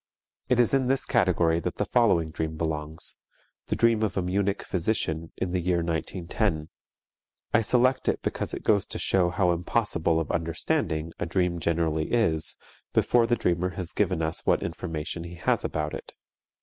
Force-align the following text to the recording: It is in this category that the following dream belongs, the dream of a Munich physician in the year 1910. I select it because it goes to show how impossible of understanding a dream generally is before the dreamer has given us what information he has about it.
It 0.49 0.59
is 0.59 0.73
in 0.73 0.87
this 0.87 1.05
category 1.05 1.59
that 1.59 1.75
the 1.75 1.85
following 1.85 2.31
dream 2.31 2.57
belongs, 2.57 3.15
the 3.67 3.75
dream 3.75 4.01
of 4.01 4.17
a 4.17 4.21
Munich 4.23 4.63
physician 4.63 5.31
in 5.37 5.51
the 5.51 5.59
year 5.59 5.83
1910. 5.83 6.69
I 7.53 7.61
select 7.61 8.09
it 8.09 8.19
because 8.23 8.51
it 8.55 8.63
goes 8.63 8.87
to 8.87 8.97
show 8.97 9.29
how 9.29 9.51
impossible 9.51 10.19
of 10.19 10.31
understanding 10.31 11.13
a 11.19 11.27
dream 11.27 11.59
generally 11.59 12.11
is 12.11 12.57
before 12.93 13.27
the 13.27 13.35
dreamer 13.35 13.75
has 13.77 13.91
given 13.93 14.23
us 14.23 14.43
what 14.43 14.63
information 14.63 15.23
he 15.23 15.35
has 15.35 15.63
about 15.63 15.93
it. 15.93 16.13